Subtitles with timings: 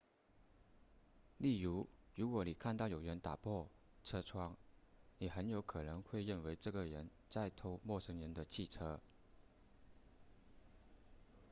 [1.37, 3.69] 例如如果你看到有人打破
[4.03, 4.57] 车窗
[5.19, 8.99] 你很有可能会认为这个人在偷陌生人的汽车